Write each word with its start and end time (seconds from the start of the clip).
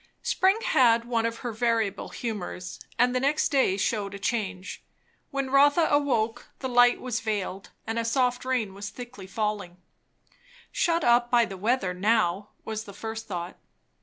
Spring 0.23 0.57
had 0.63 1.05
one 1.05 1.27
of 1.27 1.37
her 1.45 1.51
variable 1.51 2.09
humours, 2.09 2.79
and 2.97 3.13
the 3.15 3.19
next 3.19 3.49
day 3.49 3.77
shewed 3.77 4.15
a 4.15 4.17
change. 4.17 4.83
When 5.29 5.51
Rotha 5.51 5.87
awoke, 5.91 6.47
the 6.57 6.67
light 6.67 6.99
was 6.99 7.19
veiled 7.19 7.69
and 7.85 7.99
a 7.99 8.03
soft 8.03 8.43
rain 8.43 8.73
was 8.73 8.89
thickly 8.89 9.27
falling. 9.27 9.77
Shut 10.71 11.03
up 11.03 11.29
by 11.29 11.45
the 11.45 11.55
weather 11.55 11.93
now! 11.93 12.49
was 12.65 12.85
the 12.85 12.93
first 12.93 13.27
thought. 13.27 13.57